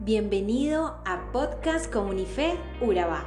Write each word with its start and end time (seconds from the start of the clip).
Bienvenido 0.00 1.00
a 1.04 1.32
Podcast 1.32 1.92
Comunife 1.92 2.56
Urabá, 2.80 3.24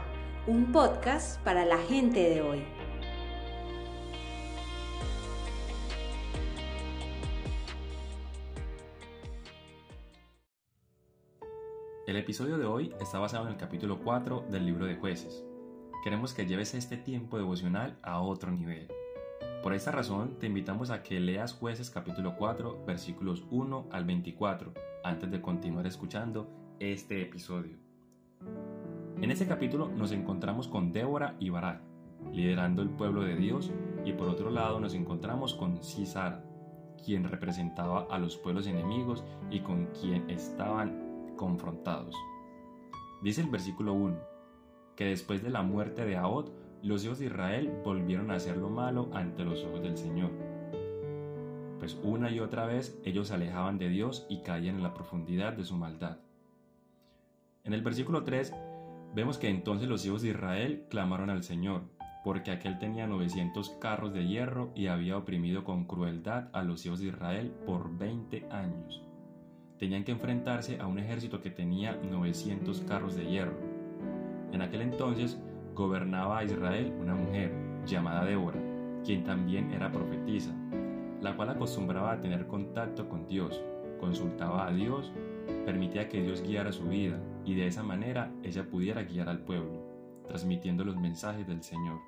un 0.47 0.71
podcast 0.71 1.37
para 1.43 1.65
la 1.65 1.77
gente 1.77 2.29
de 2.29 2.41
hoy. 2.41 2.63
El 12.07 12.15
episodio 12.15 12.57
de 12.57 12.63
hoy 12.63 12.95
está 13.01 13.19
basado 13.19 13.47
en 13.47 13.51
el 13.51 13.57
capítulo 13.57 13.99
4 13.99 14.45
del 14.49 14.65
libro 14.65 14.85
de 14.85 14.95
jueces. 14.95 15.43
Queremos 16.05 16.33
que 16.33 16.45
lleves 16.45 16.73
este 16.73 16.95
tiempo 16.95 17.37
devocional 17.37 17.99
a 18.01 18.21
otro 18.21 18.49
nivel. 18.49 18.87
Por 19.61 19.73
esta 19.73 19.91
razón, 19.91 20.39
te 20.39 20.47
invitamos 20.47 20.89
a 20.89 21.03
que 21.03 21.19
leas 21.19 21.53
jueces 21.53 21.89
capítulo 21.89 22.37
4, 22.37 22.85
versículos 22.85 23.43
1 23.51 23.89
al 23.91 24.05
24, 24.05 24.73
antes 25.03 25.29
de 25.29 25.41
continuar 25.41 25.85
escuchando 25.85 26.60
este 26.81 27.21
episodio. 27.21 27.77
En 29.21 29.29
este 29.29 29.45
capítulo 29.45 29.87
nos 29.89 30.11
encontramos 30.11 30.67
con 30.67 30.91
Débora 30.91 31.35
y 31.39 31.51
Barak, 31.51 31.79
liderando 32.33 32.81
el 32.81 32.89
pueblo 32.89 33.21
de 33.21 33.35
Dios, 33.35 33.71
y 34.03 34.13
por 34.13 34.27
otro 34.27 34.49
lado 34.49 34.79
nos 34.79 34.95
encontramos 34.95 35.53
con 35.53 35.77
Cisara, 35.83 36.43
quien 37.05 37.25
representaba 37.25 38.07
a 38.09 38.17
los 38.17 38.35
pueblos 38.35 38.65
enemigos 38.65 39.23
y 39.51 39.59
con 39.59 39.89
quien 40.01 40.27
estaban 40.27 41.35
confrontados. 41.37 42.15
Dice 43.21 43.41
el 43.41 43.51
versículo 43.51 43.93
1, 43.93 44.17
que 44.95 45.05
después 45.05 45.43
de 45.43 45.51
la 45.51 45.61
muerte 45.61 46.03
de 46.03 46.17
Ahod, 46.17 46.49
los 46.81 47.05
hijos 47.05 47.19
de 47.19 47.27
Israel 47.27 47.71
volvieron 47.85 48.31
a 48.31 48.35
hacer 48.35 48.57
lo 48.57 48.71
malo 48.71 49.11
ante 49.13 49.45
los 49.45 49.63
ojos 49.65 49.83
del 49.83 49.97
Señor. 49.97 50.31
Pues 51.77 51.95
una 52.01 52.31
y 52.31 52.39
otra 52.39 52.65
vez 52.65 52.99
ellos 53.05 53.27
se 53.27 53.35
alejaban 53.35 53.77
de 53.77 53.89
Dios 53.89 54.25
y 54.29 54.41
caían 54.41 54.77
en 54.77 54.83
la 54.83 54.95
profundidad 54.95 55.53
de 55.53 55.63
su 55.63 55.75
maldad. 55.75 56.17
En 57.71 57.75
el 57.75 57.83
versículo 57.83 58.25
3 58.25 58.53
vemos 59.15 59.37
que 59.37 59.47
entonces 59.47 59.87
los 59.87 60.05
hijos 60.05 60.21
de 60.21 60.31
Israel 60.31 60.83
clamaron 60.89 61.29
al 61.29 61.41
Señor, 61.41 61.83
porque 62.21 62.51
aquel 62.51 62.77
tenía 62.79 63.07
900 63.07 63.77
carros 63.79 64.13
de 64.13 64.27
hierro 64.27 64.73
y 64.75 64.87
había 64.87 65.15
oprimido 65.15 65.63
con 65.63 65.85
crueldad 65.85 66.49
a 66.51 66.63
los 66.63 66.85
hijos 66.85 66.99
de 66.99 67.07
Israel 67.07 67.53
por 67.65 67.97
20 67.97 68.45
años. 68.51 69.01
Tenían 69.79 70.03
que 70.03 70.11
enfrentarse 70.11 70.81
a 70.81 70.85
un 70.85 70.99
ejército 70.99 71.39
que 71.39 71.49
tenía 71.49 71.95
900 71.95 72.81
carros 72.81 73.15
de 73.15 73.25
hierro. 73.25 73.57
En 74.51 74.61
aquel 74.61 74.81
entonces 74.81 75.39
gobernaba 75.73 76.39
a 76.39 76.43
Israel 76.43 76.93
una 76.99 77.15
mujer 77.15 77.53
llamada 77.85 78.25
Débora, 78.25 78.59
quien 79.05 79.23
también 79.23 79.71
era 79.71 79.93
profetisa, 79.93 80.53
la 81.21 81.37
cual 81.37 81.51
acostumbraba 81.51 82.11
a 82.11 82.19
tener 82.19 82.47
contacto 82.47 83.07
con 83.07 83.27
Dios, 83.27 83.63
consultaba 84.01 84.67
a 84.67 84.73
Dios, 84.73 85.13
permitía 85.65 86.09
que 86.09 86.21
Dios 86.21 86.43
guiara 86.43 86.73
su 86.73 86.83
vida 86.89 87.17
y 87.45 87.55
de 87.55 87.67
esa 87.67 87.83
manera 87.83 88.31
ella 88.43 88.69
pudiera 88.69 89.03
guiar 89.03 89.29
al 89.29 89.39
pueblo, 89.39 90.23
transmitiendo 90.27 90.83
los 90.83 90.97
mensajes 90.97 91.47
del 91.47 91.63
Señor. 91.63 91.99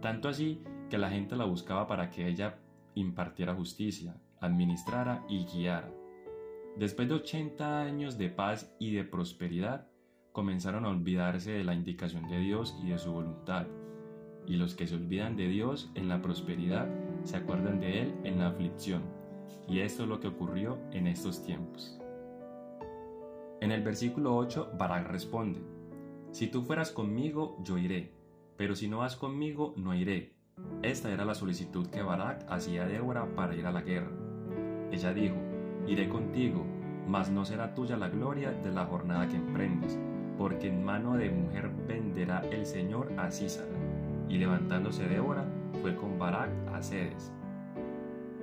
Tanto 0.00 0.28
así 0.28 0.62
que 0.90 0.98
la 0.98 1.10
gente 1.10 1.36
la 1.36 1.44
buscaba 1.44 1.86
para 1.86 2.10
que 2.10 2.26
ella 2.26 2.58
impartiera 2.94 3.54
justicia, 3.54 4.16
administrara 4.40 5.24
y 5.28 5.44
guiara. 5.44 5.90
Después 6.76 7.08
de 7.08 7.14
80 7.14 7.82
años 7.82 8.18
de 8.18 8.28
paz 8.28 8.74
y 8.78 8.92
de 8.92 9.04
prosperidad, 9.04 9.86
comenzaron 10.32 10.84
a 10.84 10.88
olvidarse 10.88 11.52
de 11.52 11.64
la 11.64 11.74
indicación 11.74 12.28
de 12.28 12.38
Dios 12.38 12.76
y 12.82 12.88
de 12.88 12.98
su 12.98 13.12
voluntad. 13.12 13.66
Y 14.46 14.56
los 14.56 14.74
que 14.74 14.86
se 14.86 14.96
olvidan 14.96 15.36
de 15.36 15.48
Dios 15.48 15.90
en 15.94 16.08
la 16.08 16.20
prosperidad 16.20 16.88
se 17.24 17.36
acuerdan 17.36 17.78
de 17.78 18.02
Él 18.02 18.14
en 18.24 18.38
la 18.38 18.48
aflicción. 18.48 19.02
Y 19.68 19.80
esto 19.80 20.02
es 20.02 20.08
lo 20.08 20.18
que 20.18 20.28
ocurrió 20.28 20.78
en 20.92 21.06
estos 21.06 21.44
tiempos. 21.44 22.01
En 23.62 23.70
el 23.70 23.80
versículo 23.84 24.34
8, 24.34 24.72
Barak 24.76 25.06
responde, 25.06 25.60
Si 26.32 26.48
tú 26.48 26.62
fueras 26.62 26.90
conmigo, 26.90 27.56
yo 27.62 27.78
iré, 27.78 28.12
pero 28.56 28.74
si 28.74 28.88
no 28.88 28.98
vas 28.98 29.14
conmigo, 29.14 29.72
no 29.76 29.94
iré. 29.94 30.34
Esta 30.82 31.12
era 31.12 31.24
la 31.24 31.36
solicitud 31.36 31.86
que 31.86 32.02
Barak 32.02 32.44
hacía 32.48 32.82
a 32.82 32.86
Débora 32.88 33.24
para 33.36 33.54
ir 33.54 33.64
a 33.66 33.70
la 33.70 33.82
guerra. 33.82 34.10
Ella 34.90 35.14
dijo, 35.14 35.36
Iré 35.86 36.08
contigo, 36.08 36.66
mas 37.06 37.30
no 37.30 37.44
será 37.44 37.72
tuya 37.72 37.96
la 37.96 38.08
gloria 38.08 38.50
de 38.50 38.72
la 38.72 38.84
jornada 38.84 39.28
que 39.28 39.36
emprendes, 39.36 39.96
porque 40.36 40.66
en 40.66 40.82
mano 40.82 41.16
de 41.16 41.30
mujer 41.30 41.70
venderá 41.86 42.40
el 42.50 42.66
Señor 42.66 43.12
a 43.16 43.30
Císara. 43.30 43.70
Y 44.28 44.38
levantándose 44.38 45.06
Débora, 45.06 45.46
fue 45.82 45.94
con 45.94 46.18
Barak 46.18 46.50
a 46.74 46.82
Cedes. 46.82 47.32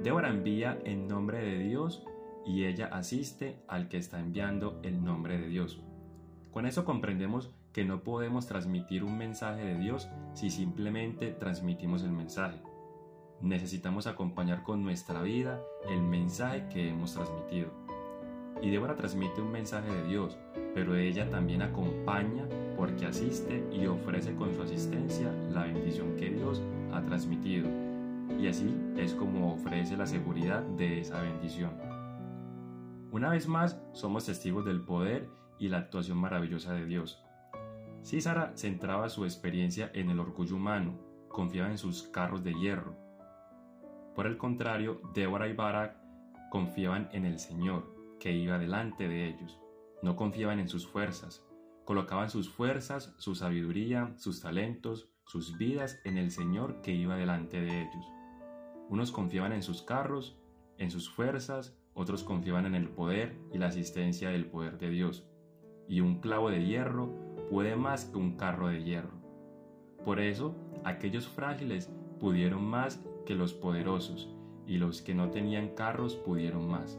Débora 0.02 0.30
envía 0.30 0.80
en 0.86 1.10
nombre 1.10 1.40
de 1.40 1.58
Dios 1.58 2.06
y 2.46 2.66
ella 2.66 2.88
asiste 2.92 3.62
al 3.68 3.90
que 3.90 3.98
está 3.98 4.20
enviando 4.20 4.80
el 4.84 5.04
nombre 5.04 5.38
de 5.38 5.48
Dios. 5.48 5.82
Con 6.52 6.66
eso 6.66 6.86
comprendemos 6.86 7.52
que 7.74 7.86
no 7.86 8.04
podemos 8.04 8.48
transmitir 8.48 9.04
un 9.04 9.18
mensaje 9.18 9.64
de 9.64 9.78
Dios 9.78 10.10
si 10.34 10.50
simplemente 10.50 11.32
transmitimos 11.32 12.04
el 12.04 12.12
mensaje. 12.12 12.60
Necesitamos 13.42 14.08
acompañar 14.08 14.64
con 14.64 14.84
nuestra 14.84 15.22
vida 15.22 15.62
el 15.90 16.02
mensaje 16.02 16.68
que 16.70 16.90
hemos 16.90 17.14
transmitido. 17.14 17.70
Y 18.62 18.70
Débora 18.70 18.96
transmite 18.96 19.42
un 19.42 19.52
mensaje 19.52 19.90
de 19.90 20.04
Dios, 20.08 20.38
pero 20.74 20.96
ella 20.96 21.30
también 21.30 21.62
acompaña 21.62 22.46
porque 22.76 23.06
asiste 23.06 23.64
y 23.72 23.86
ofrece 23.86 24.36
con 24.36 24.54
su 24.54 24.62
asistencia 24.62 25.32
la 25.54 25.64
bendición 25.64 26.16
que 26.18 26.30
Dios 26.30 26.62
ha 26.92 27.02
transmitido. 27.02 27.70
Y 28.38 28.48
así 28.48 28.76
es 28.98 29.14
como 29.14 29.54
ofrece 29.54 29.96
la 29.96 30.06
seguridad 30.06 30.62
de 30.62 31.00
esa 31.00 31.22
bendición. 31.22 31.89
Una 33.12 33.30
vez 33.30 33.48
más, 33.48 33.82
somos 33.94 34.26
testigos 34.26 34.66
del 34.66 34.82
poder 34.82 35.30
y 35.58 35.70
la 35.70 35.80
actuación 35.80 36.20
maravillosa 36.20 36.74
de 36.74 36.86
Dios. 36.86 37.24
Císara 38.04 38.54
centraba 38.56 39.10
su 39.10 39.26
experiencia 39.26 39.90
en 39.96 40.12
el 40.12 40.20
orgullo 40.20 40.56
humano, 40.56 41.00
confiaba 41.28 41.72
en 41.72 41.80
sus 41.80 42.04
carros 42.04 42.44
de 42.44 42.54
hierro. 42.54 42.96
Por 44.14 44.28
el 44.28 44.38
contrario, 44.38 45.02
Débora 45.16 45.48
y 45.48 45.54
Barak 45.54 45.98
confiaban 46.52 47.10
en 47.12 47.26
el 47.26 47.40
Señor, 47.40 47.96
que 48.20 48.32
iba 48.32 48.60
delante 48.60 49.08
de 49.08 49.28
ellos. 49.28 49.60
No 50.04 50.16
confiaban 50.16 50.60
en 50.60 50.70
sus 50.70 50.88
fuerzas, 50.88 51.44
colocaban 51.86 52.30
sus 52.30 52.48
fuerzas, 52.48 53.16
su 53.18 53.34
sabiduría, 53.34 54.14
sus 54.18 54.42
talentos, 54.42 55.10
sus 55.26 55.58
vidas 55.58 56.00
en 56.04 56.20
el 56.20 56.30
Señor 56.30 56.82
que 56.82 56.92
iba 56.92 57.16
delante 57.16 57.60
de 57.60 57.82
ellos. 57.82 58.06
Unos 58.88 59.12
confiaban 59.12 59.54
en 59.54 59.64
sus 59.64 59.82
carros, 59.82 60.40
en 60.78 60.92
sus 60.92 61.10
fuerzas, 61.10 61.79
otros 62.00 62.24
confiaban 62.24 62.66
en 62.66 62.76
el 62.76 62.88
poder 62.88 63.36
y 63.52 63.58
la 63.58 63.68
asistencia 63.68 64.30
del 64.30 64.46
poder 64.46 64.78
de 64.78 64.90
Dios. 64.90 65.28
Y 65.90 66.00
un 66.00 66.22
clavo 66.22 66.50
de 66.50 66.66
hierro 66.66 67.14
puede 67.50 67.76
más 67.76 68.06
que 68.06 68.18
un 68.18 68.38
carro 68.38 68.70
de 68.70 68.82
hierro. 68.86 69.20
Por 70.06 70.22
eso, 70.22 70.56
aquellos 70.86 71.28
frágiles 71.28 71.92
pudieron 72.18 72.64
más 72.64 73.04
que 73.26 73.36
los 73.36 73.54
poderosos, 73.54 74.34
y 74.66 74.78
los 74.78 75.02
que 75.02 75.14
no 75.14 75.30
tenían 75.30 75.76
carros 75.76 76.16
pudieron 76.16 76.70
más. 76.70 76.98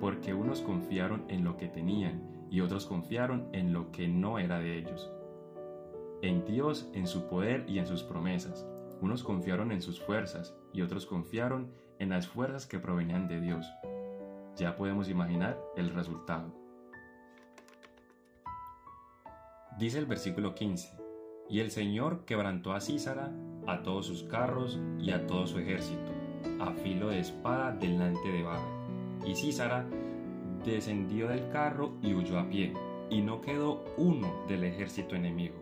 Porque 0.00 0.32
unos 0.32 0.60
confiaron 0.60 1.24
en 1.26 1.42
lo 1.42 1.56
que 1.56 1.66
tenían 1.66 2.22
y 2.52 2.60
otros 2.60 2.86
confiaron 2.86 3.48
en 3.52 3.72
lo 3.72 3.90
que 3.90 4.06
no 4.06 4.38
era 4.38 4.60
de 4.60 4.78
ellos. 4.78 5.10
En 6.22 6.44
Dios, 6.44 6.88
en 6.94 7.08
su 7.08 7.26
poder 7.26 7.64
y 7.68 7.80
en 7.80 7.86
sus 7.86 8.04
promesas. 8.04 8.64
Unos 9.00 9.24
confiaron 9.24 9.72
en 9.72 9.82
sus 9.82 10.00
fuerzas 10.00 10.54
y 10.72 10.82
otros 10.82 11.04
confiaron 11.04 11.72
en 11.98 12.10
las 12.10 12.28
fuerzas 12.28 12.66
que 12.66 12.78
provenían 12.78 13.26
de 13.26 13.40
Dios 13.40 13.66
ya 14.60 14.76
podemos 14.76 15.08
imaginar 15.08 15.58
el 15.74 15.90
resultado. 15.90 16.52
Dice 19.78 19.98
el 19.98 20.04
versículo 20.04 20.54
15, 20.54 20.96
y 21.48 21.60
el 21.60 21.70
Señor 21.70 22.26
quebrantó 22.26 22.74
a 22.74 22.80
Císara, 22.80 23.32
a 23.66 23.82
todos 23.82 24.06
sus 24.06 24.24
carros 24.24 24.78
y 24.98 25.10
a 25.12 25.26
todo 25.26 25.46
su 25.46 25.58
ejército, 25.58 26.12
a 26.60 26.72
filo 26.72 27.08
de 27.08 27.20
espada 27.20 27.72
delante 27.72 28.28
de 28.28 28.42
Barak. 28.42 29.26
Y 29.26 29.34
Císara 29.34 29.86
descendió 30.64 31.28
del 31.28 31.48
carro 31.48 31.94
y 32.02 32.12
huyó 32.12 32.38
a 32.38 32.48
pie, 32.48 32.74
y 33.08 33.22
no 33.22 33.40
quedó 33.40 33.82
uno 33.96 34.44
del 34.46 34.64
ejército 34.64 35.16
enemigo. 35.16 35.56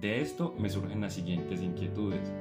De 0.00 0.20
esto 0.22 0.54
me 0.58 0.70
surgen 0.70 1.00
las 1.00 1.14
siguientes 1.14 1.60
inquietudes. 1.60 2.32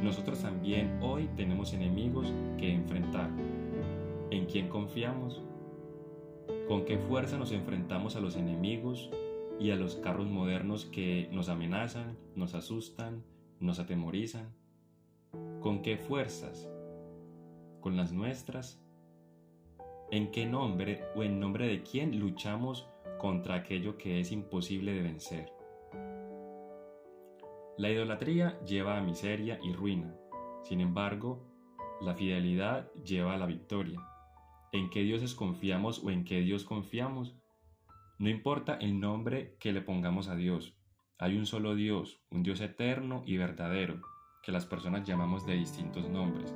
Nosotros 0.00 0.40
también 0.40 0.98
hoy 1.02 1.28
tenemos 1.36 1.72
enemigos 1.74 2.32
que 2.56 2.72
enfrentar 2.72 3.28
¿En 4.30 4.46
quién 4.46 4.68
confiamos? 4.68 5.42
¿Con 6.66 6.86
qué 6.86 6.98
fuerza 6.98 7.36
nos 7.36 7.52
enfrentamos 7.52 8.16
a 8.16 8.20
los 8.20 8.36
enemigos 8.36 9.10
y 9.60 9.70
a 9.70 9.76
los 9.76 9.96
carros 9.96 10.26
modernos 10.26 10.86
que 10.86 11.28
nos 11.30 11.48
amenazan, 11.48 12.16
nos 12.34 12.54
asustan, 12.54 13.22
nos 13.60 13.78
atemorizan? 13.78 14.54
¿Con 15.60 15.82
qué 15.82 15.98
fuerzas? 15.98 16.68
¿Con 17.80 17.96
las 17.96 18.12
nuestras? 18.12 18.82
¿En 20.10 20.30
qué 20.30 20.46
nombre 20.46 21.04
o 21.14 21.22
en 21.22 21.38
nombre 21.38 21.68
de 21.68 21.82
quién 21.82 22.18
luchamos 22.18 22.88
contra 23.18 23.56
aquello 23.56 23.98
que 23.98 24.20
es 24.20 24.32
imposible 24.32 24.94
de 24.94 25.02
vencer? 25.02 25.52
La 27.76 27.90
idolatría 27.90 28.58
lleva 28.64 28.96
a 28.96 29.02
miseria 29.02 29.58
y 29.62 29.72
ruina. 29.72 30.16
Sin 30.62 30.80
embargo, 30.80 31.44
la 32.00 32.14
fidelidad 32.14 32.90
lleva 32.94 33.34
a 33.34 33.38
la 33.38 33.46
victoria 33.46 34.00
en 34.74 34.90
qué 34.90 35.04
dioses 35.04 35.36
confiamos 35.36 36.02
o 36.02 36.10
en 36.10 36.24
qué 36.24 36.40
Dios 36.40 36.64
confiamos, 36.64 37.36
No 38.18 38.28
importa 38.28 38.74
el 38.74 39.00
nombre 39.00 39.56
que 39.60 39.72
le 39.72 39.80
pongamos 39.80 40.28
a 40.28 40.36
Dios, 40.36 40.76
hay 41.18 41.36
un 41.36 41.46
solo 41.46 41.74
Dios, 41.74 42.20
un 42.30 42.42
Dios 42.42 42.60
eterno 42.60 43.22
y 43.26 43.36
verdadero, 43.36 44.00
que 44.42 44.52
las 44.52 44.66
personas 44.66 45.06
llamamos 45.06 45.46
de 45.46 45.54
distintos 45.54 46.08
nombres. 46.08 46.54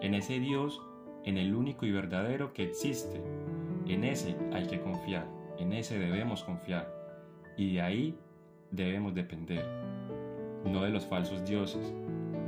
En 0.00 0.14
ese 0.14 0.38
Dios, 0.38 0.82
en 1.24 1.36
el 1.36 1.54
único 1.54 1.84
y 1.86 1.92
verdadero 1.92 2.52
que 2.54 2.64
existe, 2.64 3.22
en 3.86 4.04
ese 4.04 4.36
hay 4.52 4.66
que 4.66 4.80
confiar, 4.80 5.26
en 5.58 5.72
ese 5.72 5.98
debemos 5.98 6.42
confiar, 6.42 6.90
y 7.56 7.74
de 7.74 7.80
ahí 7.82 8.18
debemos 8.70 9.14
depender, 9.14 9.66
no 10.64 10.82
de 10.82 10.90
los 10.90 11.04
falsos 11.04 11.44
dioses, 11.46 11.94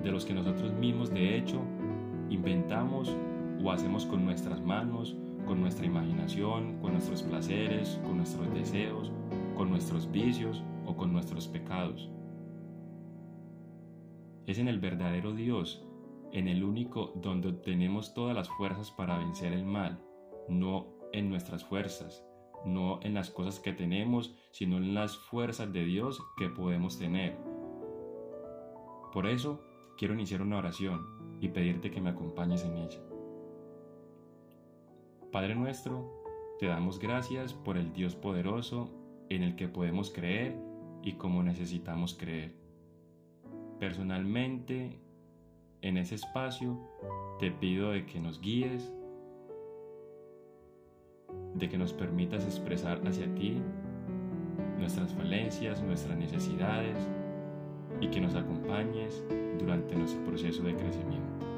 de 0.03 0.11
los 0.11 0.25
que 0.25 0.35
nosotros 0.35 0.73
mismos 0.73 1.11
de 1.11 1.37
hecho 1.37 1.63
inventamos 2.31 3.15
o 3.63 3.71
hacemos 3.71 4.07
con 4.07 4.25
nuestras 4.25 4.61
manos, 4.61 5.17
con 5.47 5.61
nuestra 5.61 5.87
imaginación, 5.87 6.79
con 6.81 6.93
nuestros 6.93 7.23
placeres, 7.23 8.01
con 8.05 8.19
nuestros 8.19 8.53
deseos, 8.53 9.13
con 9.57 9.71
nuestros 9.71 10.11
vicios 10.11 10.63
o 10.87 10.97
con 10.97 11.13
nuestros 11.13 11.49
pecados. 11.49 12.11
Es 14.47 14.59
en 14.59 14.69
el 14.69 14.79
verdadero 14.79 15.35
Dios, 15.35 15.85
en 16.33 16.49
el 16.49 16.65
único 16.65 17.13
donde 17.17 17.53
tenemos 17.53 18.15
todas 18.15 18.35
las 18.35 18.49
fuerzas 18.49 18.91
para 18.91 19.19
vencer 19.19 19.53
el 19.53 19.65
mal, 19.65 20.01
no 20.49 20.87
en 21.13 21.31
nuestras 21.31 21.65
fuerzas, 21.65 22.25
no 22.65 23.01
en 23.03 23.15
las 23.15 23.31
cosas 23.31 23.61
que 23.61 23.73
tenemos, 23.73 24.35
sino 24.51 24.77
en 24.77 24.95
las 24.95 25.17
fuerzas 25.17 25.73
de 25.73 25.85
Dios 25.85 26.23
que 26.37 26.49
podemos 26.49 26.99
tener. 26.99 27.37
Por 29.13 29.27
eso 29.27 29.63
quiero 29.97 30.15
iniciar 30.15 30.43
una 30.43 30.59
oración 30.59 31.39
y 31.41 31.49
pedirte 31.49 31.91
que 31.91 32.01
me 32.01 32.11
acompañes 32.11 32.65
en 32.65 32.77
ella. 32.77 33.08
Padre 35.33 35.55
nuestro, 35.55 36.25
te 36.59 36.67
damos 36.67 36.99
gracias 36.99 37.53
por 37.53 37.77
el 37.77 37.93
Dios 37.93 38.17
poderoso 38.17 38.89
en 39.29 39.43
el 39.43 39.57
que 39.57 39.69
podemos 39.69 40.11
creer 40.11 40.57
y 41.03 41.13
como 41.13 41.43
necesitamos 41.43 42.15
creer. 42.15 42.55
Personalmente, 43.79 44.99
en 45.83 45.99
ese 45.99 46.15
espacio, 46.15 46.79
te 47.39 47.51
pido 47.51 47.91
de 47.91 48.07
que 48.07 48.21
nos 48.21 48.41
guíes, 48.41 48.91
de 51.55 51.69
que 51.69 51.77
nos 51.77 51.93
permitas 51.93 52.45
expresar 52.45 53.07
hacia 53.07 53.33
ti 53.35 53.61
nuestras 54.79 55.13
falencias, 55.13 55.83
nuestras 55.83 56.17
necesidades 56.17 56.97
y 58.01 58.09
que 58.09 58.21
nos 58.21 58.35
acompañes 58.35 59.23
durante 59.59 59.95
nuestro 59.95 60.25
proceso 60.25 60.63
de 60.63 60.75
crecimiento. 60.75 61.58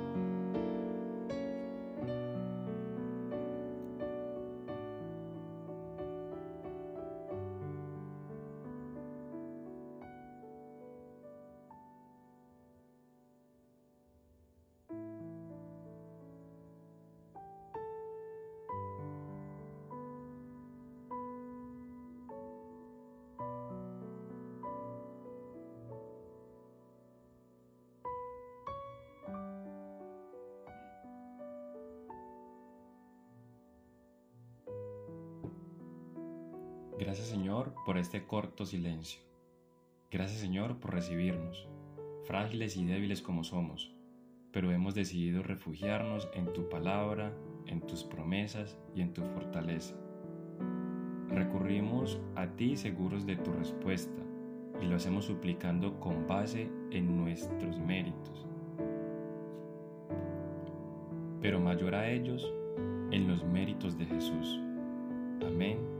Gracias 37.00 37.28
Señor 37.28 37.72
por 37.86 37.96
este 37.96 38.26
corto 38.26 38.66
silencio. 38.66 39.22
Gracias 40.10 40.38
Señor 40.38 40.80
por 40.80 40.92
recibirnos, 40.92 41.66
frágiles 42.24 42.76
y 42.76 42.84
débiles 42.84 43.22
como 43.22 43.42
somos, 43.42 43.90
pero 44.52 44.70
hemos 44.70 44.94
decidido 44.94 45.42
refugiarnos 45.42 46.28
en 46.34 46.52
tu 46.52 46.68
palabra, 46.68 47.32
en 47.64 47.80
tus 47.80 48.04
promesas 48.04 48.78
y 48.94 49.00
en 49.00 49.14
tu 49.14 49.22
fortaleza. 49.22 49.94
Recurrimos 51.30 52.20
a 52.36 52.48
ti 52.48 52.76
seguros 52.76 53.24
de 53.24 53.36
tu 53.36 53.50
respuesta 53.50 54.20
y 54.82 54.84
lo 54.84 54.96
hacemos 54.96 55.24
suplicando 55.24 55.98
con 56.00 56.26
base 56.26 56.70
en 56.90 57.16
nuestros 57.16 57.78
méritos. 57.78 58.46
Pero 61.40 61.60
mayor 61.60 61.94
a 61.94 62.10
ellos, 62.10 62.52
en 63.10 63.26
los 63.26 63.42
méritos 63.42 63.96
de 63.96 64.04
Jesús. 64.04 64.60
Amén 65.40 65.99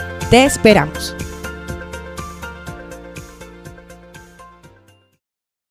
Te 0.31 0.45
esperamos. 0.45 1.13